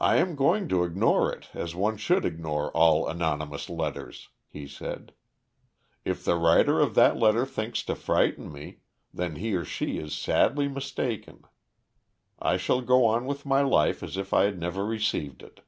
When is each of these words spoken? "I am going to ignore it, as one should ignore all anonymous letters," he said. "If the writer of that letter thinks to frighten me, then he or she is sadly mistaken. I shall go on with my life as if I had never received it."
"I 0.00 0.16
am 0.16 0.34
going 0.36 0.70
to 0.70 0.84
ignore 0.84 1.30
it, 1.30 1.50
as 1.52 1.74
one 1.74 1.98
should 1.98 2.24
ignore 2.24 2.70
all 2.74 3.06
anonymous 3.06 3.68
letters," 3.68 4.30
he 4.46 4.66
said. 4.66 5.12
"If 6.02 6.24
the 6.24 6.36
writer 6.38 6.80
of 6.80 6.94
that 6.94 7.18
letter 7.18 7.44
thinks 7.44 7.82
to 7.82 7.94
frighten 7.94 8.50
me, 8.50 8.78
then 9.12 9.36
he 9.36 9.54
or 9.54 9.66
she 9.66 9.98
is 9.98 10.14
sadly 10.16 10.66
mistaken. 10.66 11.44
I 12.38 12.56
shall 12.56 12.80
go 12.80 13.04
on 13.04 13.26
with 13.26 13.44
my 13.44 13.60
life 13.60 14.02
as 14.02 14.16
if 14.16 14.32
I 14.32 14.44
had 14.44 14.58
never 14.58 14.82
received 14.86 15.42
it." 15.42 15.60